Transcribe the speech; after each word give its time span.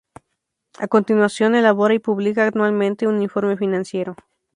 A 0.79 0.87
continuación, 0.87 1.53
elabora 1.53 1.93
y 1.93 1.99
publica 1.99 2.47
anualmente 2.47 3.05
un 3.05 3.21
informe 3.21 3.55
financiero. 3.55 4.15